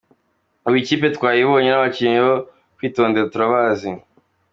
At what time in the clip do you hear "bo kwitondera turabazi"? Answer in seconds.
2.25-3.89